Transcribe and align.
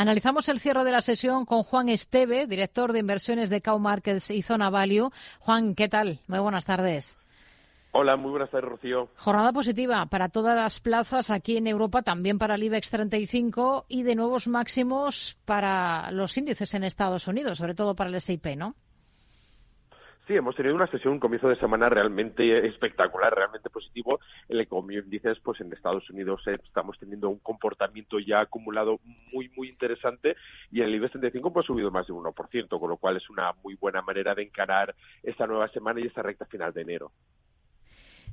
Analizamos 0.00 0.48
el 0.48 0.60
cierre 0.60 0.82
de 0.84 0.92
la 0.92 1.02
sesión 1.02 1.44
con 1.44 1.62
Juan 1.62 1.90
Esteve, 1.90 2.46
director 2.46 2.94
de 2.94 3.00
inversiones 3.00 3.50
de 3.50 3.60
Cow 3.60 3.78
Markets 3.78 4.30
y 4.30 4.40
Zona 4.40 4.70
Value. 4.70 5.10
Juan, 5.40 5.74
¿qué 5.74 5.90
tal? 5.90 6.20
Muy 6.26 6.38
buenas 6.38 6.64
tardes. 6.64 7.18
Hola, 7.92 8.16
muy 8.16 8.30
buenas 8.30 8.48
tardes, 8.48 8.70
Rocío. 8.70 9.10
Jornada 9.16 9.52
positiva 9.52 10.06
para 10.06 10.30
todas 10.30 10.56
las 10.56 10.80
plazas 10.80 11.28
aquí 11.28 11.58
en 11.58 11.66
Europa, 11.66 12.00
también 12.00 12.38
para 12.38 12.54
el 12.54 12.62
IBEX 12.62 12.88
35 12.88 13.84
y 13.88 14.02
de 14.02 14.14
nuevos 14.14 14.48
máximos 14.48 15.36
para 15.44 16.10
los 16.12 16.34
índices 16.38 16.72
en 16.72 16.84
Estados 16.84 17.28
Unidos, 17.28 17.58
sobre 17.58 17.74
todo 17.74 17.94
para 17.94 18.08
el 18.08 18.16
S&P, 18.16 18.56
¿no? 18.56 18.76
Sí, 20.30 20.36
hemos 20.36 20.54
tenido 20.54 20.76
una 20.76 20.86
sesión, 20.86 21.14
un 21.14 21.18
comienzo 21.18 21.48
de 21.48 21.56
semana 21.56 21.88
realmente 21.88 22.64
espectacular, 22.64 23.34
realmente 23.34 23.68
positivo. 23.68 24.20
El 24.48 24.68
como 24.68 24.86
dices, 25.06 25.40
pues 25.40 25.60
en 25.60 25.72
Estados 25.72 26.08
Unidos 26.08 26.40
eh, 26.46 26.56
estamos 26.64 26.96
teniendo 27.00 27.28
un 27.28 27.40
comportamiento 27.40 28.20
ya 28.20 28.38
acumulado 28.38 29.00
muy, 29.32 29.48
muy 29.56 29.68
interesante 29.68 30.36
y 30.70 30.82
el 30.82 30.94
IBEX 30.94 31.14
35 31.14 31.52
pues, 31.52 31.64
ha 31.64 31.66
subido 31.66 31.90
más 31.90 32.06
de 32.06 32.12
un 32.12 32.22
1%, 32.22 32.78
con 32.78 32.90
lo 32.90 32.96
cual 32.96 33.16
es 33.16 33.28
una 33.28 33.54
muy 33.64 33.74
buena 33.74 34.02
manera 34.02 34.32
de 34.36 34.44
encarar 34.44 34.94
esta 35.24 35.48
nueva 35.48 35.66
semana 35.70 35.98
y 35.98 36.06
esta 36.06 36.22
recta 36.22 36.46
final 36.46 36.72
de 36.72 36.82
enero. 36.82 37.10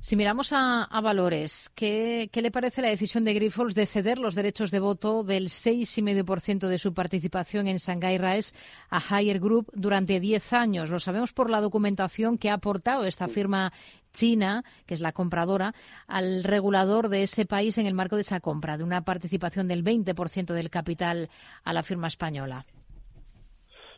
Si 0.00 0.14
miramos 0.14 0.52
a, 0.52 0.86
valores, 1.02 1.70
¿qué, 1.74 2.30
le 2.32 2.50
parece 2.52 2.82
la 2.82 2.88
decisión 2.88 3.24
de 3.24 3.34
Grifols 3.34 3.74
de 3.74 3.84
ceder 3.84 4.18
los 4.18 4.36
derechos 4.36 4.70
de 4.70 4.78
voto 4.78 5.24
del 5.24 5.48
6,5% 5.48 6.68
de 6.68 6.78
su 6.78 6.94
participación 6.94 7.66
en 7.66 7.78
Shanghai 7.78 8.16
RAES 8.16 8.54
a 8.90 9.00
Higher 9.00 9.40
Group 9.40 9.70
durante 9.74 10.20
10 10.20 10.52
años? 10.52 10.90
Lo 10.90 11.00
sabemos 11.00 11.32
por 11.32 11.50
la 11.50 11.60
documentación 11.60 12.38
que 12.38 12.48
ha 12.48 12.54
aportado 12.54 13.04
esta 13.04 13.26
firma 13.26 13.72
china, 14.12 14.64
que 14.86 14.94
es 14.94 15.00
la 15.00 15.12
compradora, 15.12 15.74
al 16.06 16.44
regulador 16.44 17.08
de 17.08 17.24
ese 17.24 17.44
país 17.44 17.76
en 17.76 17.86
el 17.86 17.94
marco 17.94 18.14
de 18.14 18.22
esa 18.22 18.40
compra, 18.40 18.78
de 18.78 18.84
una 18.84 19.02
participación 19.02 19.66
del 19.66 19.82
20% 19.82 20.54
del 20.54 20.70
capital 20.70 21.28
a 21.64 21.72
la 21.72 21.82
firma 21.82 22.06
española. 22.06 22.64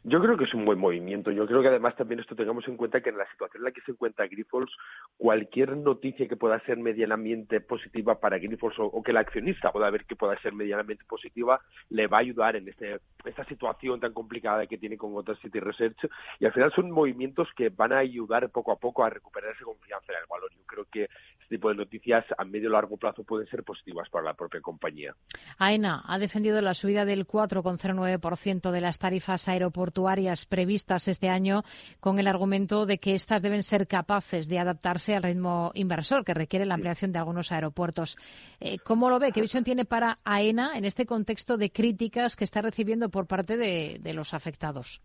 Yo 0.03 0.19
creo 0.23 0.39
que 0.39 0.45
es 0.45 0.55
un 0.55 0.65
buen 0.65 0.79
movimiento. 0.79 1.31
Yo 1.31 1.47
creo 1.47 1.61
que 1.61 1.69
además 1.69 1.95
también 1.95 2.21
esto 2.21 2.35
tengamos 2.35 2.67
en 2.67 2.79
cuenta 2.79 3.03
que 3.03 3.11
en 3.11 3.19
la 3.19 3.31
situación 3.33 3.61
en 3.61 3.65
la 3.65 3.71
que 3.71 3.83
se 3.83 3.93
encuentra 3.93 4.27
Grifols, 4.29 4.75
cualquier 5.19 5.77
noticia 5.77 6.27
que 6.27 6.37
pueda 6.37 6.59
ser 6.61 6.79
medianamente 6.79 7.61
positiva 7.61 8.19
para 8.19 8.39
Grifols 8.39 8.77
o, 8.79 9.03
que 9.03 9.11
el 9.11 9.19
accionista 9.19 9.71
pueda 9.71 9.91
ver 9.91 10.07
que 10.07 10.17
pueda 10.17 10.41
ser 10.41 10.55
medianamente 10.55 11.05
positiva, 11.05 11.61
le 11.91 12.07
va 12.07 12.17
a 12.17 12.21
ayudar 12.21 12.57
en 12.57 12.67
este, 12.69 12.99
esta 13.27 13.45
situación 13.45 14.01
tan 14.01 14.15
complicada 14.15 14.67
que 14.67 14.79
tiene 14.79 14.97
con 14.97 15.15
otras 15.15 15.39
City 15.41 15.61
Research. 15.61 16.09
Y 16.39 16.47
al 16.47 16.53
final 16.53 16.73
son 16.73 16.91
movimientos 16.91 17.49
que 17.55 17.69
van 17.69 17.93
a 17.93 17.99
ayudar 17.99 18.49
poco 18.49 18.73
a 18.73 18.79
poco 18.79 19.05
a 19.05 19.11
recuperar 19.11 19.53
esa 19.53 19.65
confianza 19.65 20.13
en 20.15 20.21
el 20.21 20.27
valor. 20.31 20.51
Yo 20.57 20.65
creo 20.65 20.87
que 20.91 21.11
este 21.51 21.57
tipo 21.57 21.69
de 21.69 21.75
noticias 21.75 22.25
a 22.39 22.45
medio 22.45 22.69
o 22.69 22.73
largo 22.73 22.97
plazo 22.97 23.25
pueden 23.25 23.49
ser 23.49 23.65
positivas 23.65 24.09
para 24.09 24.25
la 24.25 24.35
propia 24.35 24.61
compañía. 24.61 25.17
AENA 25.59 26.05
ha 26.07 26.19
defendido 26.21 26.61
la 26.61 26.75
subida 26.75 27.05
del 27.05 27.27
4,09% 27.27 28.71
de 28.71 28.81
las 28.81 28.99
tarifas 28.99 29.49
aeroportuarias 29.49 29.81
portuarias 29.81 30.47
previstas 30.47 31.09
este 31.09 31.29
año 31.29 31.65
con 31.99 32.21
el 32.21 32.29
argumento 32.29 32.87
de 32.87 32.99
que 32.99 33.15
éstas 33.15 33.43
deben 33.43 33.65
ser 33.65 33.89
capaces 33.89 34.47
de 34.47 34.61
adaptarse 34.61 35.17
al 35.17 35.25
ritmo 35.25 35.73
inversor 35.75 36.25
que 36.25 36.35
requiere 36.35 36.67
la 36.67 36.75
ampliación 36.75 37.11
de 37.11 37.19
algunos 37.19 37.51
aeropuertos. 37.51 38.17
Eh, 38.61 38.79
¿Cómo 38.79 39.11
lo 39.11 39.19
ve? 39.19 39.33
¿Qué 39.33 39.41
visión 39.41 39.65
tiene 39.65 39.85
para 39.85 40.21
AENA 40.23 40.77
en 40.77 40.85
este 40.85 41.05
contexto 41.05 41.57
de 41.57 41.73
críticas 41.73 42.37
que 42.37 42.45
está 42.45 42.63
recibiendo 42.63 43.09
por 43.09 43.27
parte 43.27 43.57
de, 43.57 44.13
los 44.15 44.35
afectados? 44.35 45.01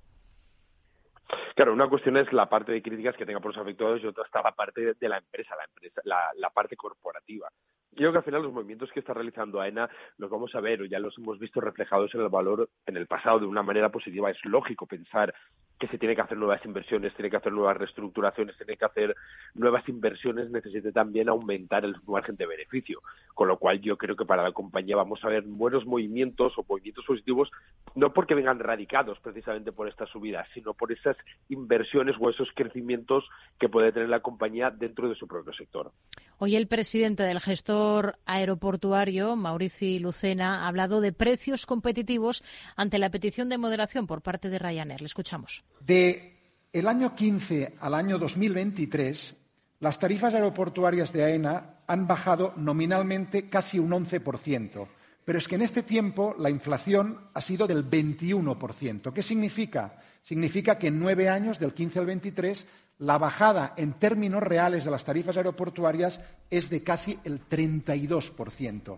Claro, 1.55 1.73
una 1.73 1.87
cuestión 1.87 2.17
es 2.17 2.31
la 2.33 2.49
parte 2.49 2.73
de 2.73 2.81
críticas 2.81 3.15
que 3.15 3.25
tenga 3.25 3.39
por 3.39 3.55
los 3.55 3.61
afectados 3.61 4.01
y 4.03 4.07
otra 4.07 4.25
está 4.25 4.41
la 4.41 4.51
parte 4.51 4.93
de 4.93 5.09
la 5.09 5.17
empresa, 5.17 5.55
la, 5.55 5.63
empresa, 5.63 6.01
la 6.03 6.49
parte 6.49 6.75
corporativa. 6.75 7.49
Yo 7.95 7.99
creo 7.99 8.11
que 8.11 8.17
al 8.17 8.23
final 8.25 8.43
los 8.43 8.51
movimientos 8.51 8.91
que 8.91 8.99
está 8.99 9.13
realizando 9.13 9.61
AENA 9.61 9.89
los 10.17 10.29
vamos 10.29 10.53
a 10.53 10.59
ver 10.59 10.81
o 10.81 10.85
ya 10.85 10.99
los 10.99 11.17
hemos 11.17 11.39
visto 11.39 11.61
reflejados 11.61 12.13
en 12.13 12.21
el 12.21 12.27
valor 12.27 12.69
en 12.85 12.97
el 12.97 13.07
pasado 13.07 13.39
de 13.39 13.45
una 13.45 13.63
manera 13.63 13.87
positiva. 13.87 14.29
Es 14.29 14.43
lógico 14.43 14.85
pensar 14.85 15.33
que 15.79 15.87
se 15.87 15.97
tiene 15.97 16.13
que 16.13 16.21
hacer 16.21 16.37
nuevas 16.37 16.63
inversiones, 16.65 17.13
tiene 17.15 17.29
que 17.29 17.37
hacer 17.37 17.53
nuevas 17.53 17.77
reestructuraciones, 17.77 18.57
tiene 18.57 18.75
que 18.75 18.83
hacer 18.83 19.15
nuevas 19.53 19.87
inversiones, 19.87 20.49
necesite 20.49 20.91
también 20.91 21.29
aumentar 21.29 21.85
el 21.85 21.95
margen 22.05 22.35
de 22.35 22.45
beneficio. 22.45 22.99
Con 23.33 23.47
lo 23.47 23.57
cual 23.57 23.79
yo 23.79 23.97
creo 23.97 24.17
que 24.17 24.25
para 24.25 24.43
la 24.43 24.51
compañía 24.51 24.97
vamos 24.97 25.23
a 25.23 25.29
ver 25.29 25.43
buenos 25.43 25.85
movimientos 25.85 26.51
o 26.57 26.65
movimientos 26.67 27.05
positivos, 27.05 27.49
no 27.95 28.13
porque 28.13 28.35
vengan 28.35 28.59
radicados 28.59 29.17
precisamente 29.19 29.71
por 29.71 29.87
estas 29.87 30.09
subidas, 30.09 30.47
sino 30.53 30.73
por 30.73 30.91
esas 30.91 31.17
inversiones 31.49 32.15
o 32.19 32.29
esos 32.29 32.49
crecimientos 32.53 33.23
que 33.59 33.69
puede 33.69 33.91
tener 33.91 34.09
la 34.09 34.19
compañía 34.19 34.69
dentro 34.69 35.09
de 35.09 35.15
su 35.15 35.27
propio 35.27 35.53
sector. 35.53 35.91
Hoy 36.37 36.55
el 36.55 36.67
presidente 36.67 37.23
del 37.23 37.39
gestor 37.39 38.17
aeroportuario, 38.25 39.35
Maurici 39.35 39.99
Lucena, 39.99 40.63
ha 40.63 40.67
hablado 40.67 40.99
de 41.01 41.13
precios 41.13 41.65
competitivos 41.65 42.43
ante 42.75 42.99
la 42.99 43.09
petición 43.09 43.49
de 43.49 43.57
moderación 43.57 44.05
por 44.05 44.21
parte 44.21 44.49
de 44.49 44.59
Ryanair. 44.59 45.01
Le 45.01 45.07
escuchamos. 45.07 45.63
De 45.79 46.33
el 46.73 46.87
año 46.87 47.15
15 47.15 47.75
al 47.79 47.93
año 47.93 48.17
2023, 48.17 49.37
las 49.79 49.97
tarifas 49.97 50.33
aeroportuarias 50.33 51.13
de 51.13 51.23
AENA 51.23 51.75
han 51.87 52.07
bajado 52.07 52.53
nominalmente 52.57 53.49
casi 53.49 53.79
un 53.79 53.91
11%, 53.91 54.87
pero 55.25 55.39
es 55.39 55.47
que 55.47 55.55
en 55.55 55.63
este 55.63 55.83
tiempo 55.83 56.35
la 56.37 56.51
inflación 56.51 57.29
ha 57.33 57.41
sido 57.41 57.65
del 57.65 57.89
21%. 57.89 59.11
¿Qué 59.11 59.23
significa? 59.23 59.97
Significa 60.21 60.77
que 60.77 60.87
en 60.87 60.99
nueve 60.99 61.27
años, 61.27 61.59
del 61.59 61.73
15 61.73 61.99
al 61.99 62.05
23, 62.05 62.67
la 62.99 63.17
bajada 63.17 63.73
en 63.75 63.93
términos 63.93 64.41
reales 64.41 64.85
de 64.85 64.91
las 64.91 65.03
tarifas 65.03 65.35
aeroportuarias 65.35 66.21
es 66.49 66.69
de 66.69 66.83
casi 66.83 67.19
el 67.23 67.41
32%. 67.49 68.97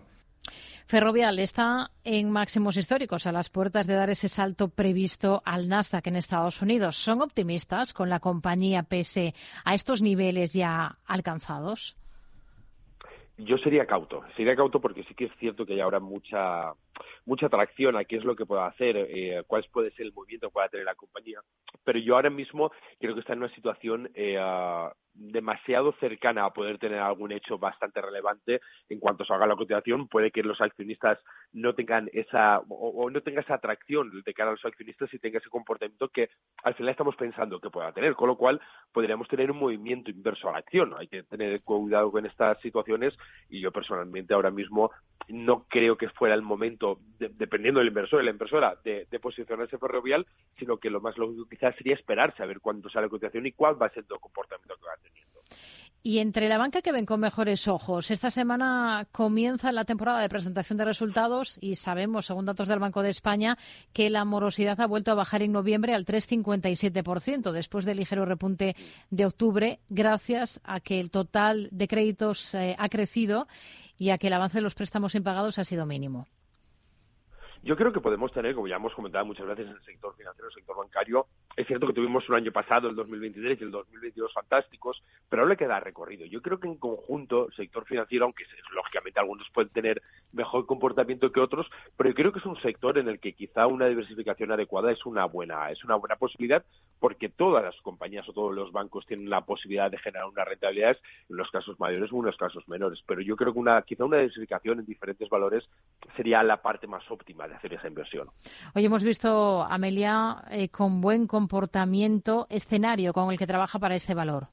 Ferrovial 0.86 1.38
está 1.38 1.90
en 2.04 2.30
máximos 2.30 2.78
históricos 2.78 3.26
a 3.26 3.32
las 3.32 3.50
puertas 3.50 3.86
de 3.86 3.94
dar 3.94 4.08
ese 4.08 4.28
salto 4.28 4.68
previsto 4.68 5.42
al 5.44 5.68
Nasdaq 5.68 6.06
en 6.06 6.16
Estados 6.16 6.62
Unidos. 6.62 6.96
¿Son 6.96 7.20
optimistas 7.20 7.92
con 7.92 8.08
la 8.08 8.20
compañía 8.20 8.84
pese 8.84 9.34
a 9.64 9.74
estos 9.74 10.00
niveles 10.00 10.54
ya 10.54 10.98
alcanzados? 11.06 11.98
Yo 13.38 13.56
sería 13.56 13.86
cauto, 13.86 14.24
sería 14.36 14.56
cauto 14.56 14.80
porque 14.80 15.04
sí 15.04 15.14
que 15.14 15.26
es 15.26 15.32
cierto 15.38 15.64
que 15.64 15.74
hay 15.74 15.80
ahora 15.80 16.00
mucha 16.00 16.72
mucha 17.24 17.46
atracción 17.46 17.96
a 17.96 18.04
qué 18.04 18.16
es 18.16 18.24
lo 18.24 18.34
que 18.34 18.46
pueda 18.46 18.66
hacer, 18.66 18.96
eh, 18.96 19.44
cuál 19.46 19.64
puede 19.72 19.92
ser 19.92 20.06
el 20.06 20.12
movimiento 20.12 20.48
que 20.48 20.54
pueda 20.54 20.68
tener 20.68 20.86
la 20.86 20.96
compañía. 20.96 21.40
Pero 21.84 22.00
yo 22.00 22.16
ahora 22.16 22.30
mismo 22.30 22.72
creo 22.98 23.14
que 23.14 23.20
está 23.20 23.34
en 23.34 23.40
una 23.40 23.54
situación 23.54 24.10
eh, 24.14 24.38
demasiado 25.18 25.92
cercana 25.98 26.44
a 26.44 26.52
poder 26.52 26.78
tener 26.78 27.00
algún 27.00 27.32
hecho 27.32 27.58
bastante 27.58 28.00
relevante 28.00 28.60
en 28.88 29.00
cuanto 29.00 29.24
se 29.24 29.32
haga 29.32 29.46
la 29.46 29.56
cotización, 29.56 30.06
puede 30.06 30.30
que 30.30 30.42
los 30.42 30.60
accionistas 30.60 31.18
no 31.52 31.74
tengan 31.74 32.08
esa 32.12 32.60
o, 32.68 33.10
no 33.10 33.20
tenga 33.22 33.40
esa 33.40 33.54
atracción 33.54 34.22
de 34.24 34.34
cara 34.34 34.50
a 34.50 34.52
los 34.52 34.64
accionistas 34.64 35.12
y 35.12 35.18
tenga 35.18 35.38
ese 35.38 35.50
comportamiento 35.50 36.08
que 36.08 36.30
al 36.62 36.74
final 36.74 36.90
estamos 36.90 37.16
pensando 37.16 37.60
que 37.60 37.70
pueda 37.70 37.92
tener, 37.92 38.14
con 38.14 38.28
lo 38.28 38.36
cual 38.36 38.60
podríamos 38.92 39.28
tener 39.28 39.50
un 39.50 39.58
movimiento 39.58 40.10
inverso 40.10 40.48
a 40.48 40.52
la 40.52 40.58
acción. 40.58 40.94
Hay 40.96 41.08
que 41.08 41.24
tener 41.24 41.62
cuidado 41.62 42.12
con 42.12 42.24
estas 42.24 42.60
situaciones 42.60 43.14
y 43.48 43.60
yo 43.60 43.72
personalmente 43.72 44.34
ahora 44.34 44.50
mismo 44.50 44.92
no 45.26 45.66
creo 45.68 45.96
que 45.96 46.08
fuera 46.10 46.34
el 46.34 46.42
momento, 46.42 47.00
dependiendo 47.18 47.80
del 47.80 47.88
inversor 47.88 48.22
y 48.22 48.24
la 48.24 48.30
inversora, 48.30 48.78
de, 48.84 49.06
de, 49.10 49.20
posicionarse 49.20 49.76
ferrovial, 49.78 50.26
sino 50.58 50.78
que 50.78 50.90
lo 50.90 51.00
más 51.00 51.18
lógico 51.18 51.46
quizás 51.48 51.74
sería 51.76 51.94
esperarse 51.94 52.42
a 52.42 52.46
ver 52.46 52.60
cuándo 52.60 52.88
sale 52.88 53.06
la 53.06 53.10
cotización 53.10 53.46
y 53.46 53.52
cuál 53.52 53.80
va 53.80 53.86
a 53.86 53.90
ser 53.90 54.04
el 54.08 54.20
comportamiento 54.20 54.76
que 54.76 54.86
va 54.86 55.07
Y 56.02 56.20
entre 56.20 56.48
la 56.48 56.58
banca 56.58 56.80
que 56.80 56.92
ven 56.92 57.04
con 57.04 57.20
mejores 57.20 57.66
ojos, 57.66 58.10
esta 58.10 58.30
semana 58.30 59.06
comienza 59.10 59.72
la 59.72 59.84
temporada 59.84 60.20
de 60.20 60.28
presentación 60.28 60.78
de 60.78 60.84
resultados 60.84 61.58
y 61.60 61.74
sabemos, 61.74 62.26
según 62.26 62.46
datos 62.46 62.68
del 62.68 62.78
Banco 62.78 63.02
de 63.02 63.10
España, 63.10 63.58
que 63.92 64.08
la 64.08 64.24
morosidad 64.24 64.80
ha 64.80 64.86
vuelto 64.86 65.10
a 65.10 65.16
bajar 65.16 65.42
en 65.42 65.52
noviembre 65.52 65.94
al 65.94 66.06
3,57% 66.06 67.50
después 67.50 67.84
del 67.84 67.98
ligero 67.98 68.24
repunte 68.24 68.76
de 69.10 69.26
octubre, 69.26 69.80
gracias 69.88 70.60
a 70.62 70.80
que 70.80 71.00
el 71.00 71.10
total 71.10 71.68
de 71.72 71.88
créditos 71.88 72.54
eh, 72.54 72.76
ha 72.78 72.88
crecido 72.88 73.48
y 73.98 74.10
a 74.10 74.18
que 74.18 74.28
el 74.28 74.34
avance 74.34 74.58
de 74.58 74.62
los 74.62 74.76
préstamos 74.76 75.16
impagados 75.16 75.58
ha 75.58 75.64
sido 75.64 75.84
mínimo. 75.84 76.28
Yo 77.68 77.76
creo 77.76 77.92
que 77.92 78.00
podemos 78.00 78.32
tener, 78.32 78.54
como 78.54 78.66
ya 78.66 78.76
hemos 78.76 78.94
comentado 78.94 79.26
muchas 79.26 79.46
veces, 79.46 79.66
en 79.66 79.72
el 79.72 79.82
sector 79.82 80.16
financiero, 80.16 80.48
el 80.48 80.54
sector 80.54 80.74
bancario. 80.74 81.26
Es 81.54 81.66
cierto 81.66 81.86
que 81.86 81.92
tuvimos 81.92 82.26
un 82.30 82.36
año 82.36 82.50
pasado, 82.50 82.88
el 82.88 82.96
2023 82.96 83.60
y 83.60 83.64
el 83.64 83.70
2022 83.70 84.32
fantásticos, 84.32 85.02
pero 85.28 85.44
le 85.44 85.58
queda 85.58 85.78
recorrido. 85.78 86.24
Yo 86.24 86.40
creo 86.40 86.58
que 86.58 86.66
en 86.66 86.76
conjunto, 86.76 87.48
el 87.48 87.54
sector 87.54 87.84
financiero, 87.84 88.24
aunque 88.24 88.44
lógicamente 88.72 89.20
algunos 89.20 89.50
pueden 89.50 89.68
tener 89.68 90.00
mejor 90.32 90.64
comportamiento 90.64 91.30
que 91.30 91.40
otros, 91.40 91.66
pero 91.94 92.08
yo 92.08 92.14
creo 92.14 92.32
que 92.32 92.38
es 92.38 92.46
un 92.46 92.58
sector 92.62 92.96
en 92.96 93.06
el 93.06 93.20
que 93.20 93.34
quizá 93.34 93.66
una 93.66 93.86
diversificación 93.86 94.50
adecuada 94.50 94.90
es 94.90 95.04
una 95.04 95.26
buena, 95.26 95.70
es 95.70 95.84
una 95.84 95.96
buena 95.96 96.16
posibilidad, 96.16 96.64
porque 96.98 97.28
todas 97.28 97.62
las 97.62 97.76
compañías 97.82 98.26
o 98.30 98.32
todos 98.32 98.54
los 98.54 98.72
bancos 98.72 99.04
tienen 99.04 99.28
la 99.28 99.42
posibilidad 99.42 99.90
de 99.90 99.98
generar 99.98 100.26
una 100.26 100.46
rentabilidad 100.46 100.96
en 101.28 101.36
los 101.36 101.50
casos 101.50 101.78
mayores 101.78 102.10
o 102.12 102.16
en 102.16 102.24
los 102.24 102.36
casos 102.38 102.66
menores. 102.66 103.02
Pero 103.06 103.20
yo 103.20 103.36
creo 103.36 103.52
que 103.52 103.58
una, 103.58 103.82
quizá 103.82 104.06
una 104.06 104.16
diversificación 104.16 104.78
en 104.78 104.86
diferentes 104.86 105.28
valores 105.28 105.68
sería 106.16 106.42
la 106.42 106.62
parte 106.62 106.86
más 106.86 107.08
óptima 107.10 107.46
Hoy 108.74 108.84
hemos 108.84 109.02
visto, 109.02 109.62
Amelia, 109.62 110.44
eh, 110.50 110.68
con 110.68 111.00
buen 111.00 111.26
comportamiento, 111.26 112.46
escenario 112.50 113.12
con 113.12 113.30
el 113.30 113.38
que 113.38 113.46
trabaja 113.46 113.78
para 113.78 113.94
este 113.94 114.14
valor. 114.14 114.48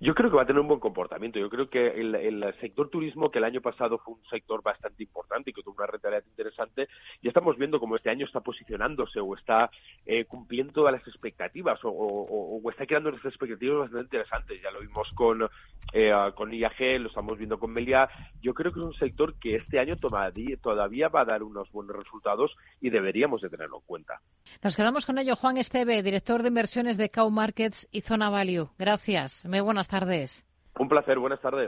Yo 0.00 0.14
creo 0.14 0.30
que 0.30 0.36
va 0.36 0.42
a 0.42 0.46
tener 0.46 0.60
un 0.60 0.68
buen 0.68 0.80
comportamiento. 0.80 1.38
Yo 1.38 1.50
creo 1.50 1.68
que 1.68 1.88
el, 1.88 2.54
sector 2.60 2.88
turismo, 2.88 3.30
que 3.30 3.38
el 3.38 3.44
año 3.44 3.60
pasado 3.60 3.98
fue 3.98 4.14
un 4.14 4.24
sector 4.30 4.62
bastante 4.62 5.02
importante 5.02 5.50
y 5.50 5.52
que 5.52 5.62
tuvo 5.62 5.76
una 5.76 5.86
rentabilidad 5.86 6.24
interesante, 6.26 6.88
ya 7.22 7.28
estamos 7.28 7.56
viendo 7.56 7.80
cómo 7.80 7.96
este 7.96 8.10
año 8.10 8.26
está 8.26 8.40
posicionándose 8.40 9.20
o 9.20 9.34
está 9.34 9.70
eh, 10.06 10.24
cumpliendo 10.24 10.72
todas 10.72 10.92
las 10.92 11.06
expectativas 11.06 11.78
o, 11.82 12.60
está 12.70 12.86
creando 12.86 13.08
unas 13.10 13.24
expectativas 13.24 13.78
bastante 13.78 14.04
interesantes. 14.04 14.62
Ya 14.62 14.70
lo 14.70 14.80
vimos 14.80 15.10
con, 15.14 15.48
eh, 15.92 16.12
con 16.34 16.52
IAG, 16.52 17.00
lo 17.00 17.08
estamos 17.08 17.36
viendo 17.36 17.58
con 17.58 17.72
Melia. 17.72 18.08
Yo 18.40 18.54
creo 18.54 18.72
que 18.72 18.80
es 18.80 18.86
un 18.86 18.94
sector 18.94 19.34
que 19.38 19.56
este 19.56 19.78
año 19.78 19.96
todavía 19.96 21.08
va 21.08 21.20
a 21.22 21.24
dar 21.24 21.42
unos 21.42 21.70
buenos 21.72 21.96
resultados 21.96 22.54
y 22.80 22.90
deberíamos 22.90 23.40
de 23.40 23.48
tenerlo 23.48 23.78
en 23.78 23.82
cuenta. 23.86 24.20
Nos 24.62 24.76
quedamos 24.76 25.06
con 25.06 25.18
ello. 25.18 25.36
Juan 25.36 25.56
Esteve, 25.56 26.02
director 26.02 26.42
de 26.42 26.48
inversiones 26.48 26.96
de 26.96 27.10
Cow 27.10 27.30
Markets 27.30 27.88
y 27.90 28.02
Zona 28.02 28.30
Value. 28.30 28.70
Gracias. 28.78 29.46
Muy 29.46 29.60
buenas 29.60 29.87
tardes. 29.88 30.46
Un 30.78 30.88
placer. 30.88 31.18
Buenas 31.18 31.40
tardes. 31.40 31.66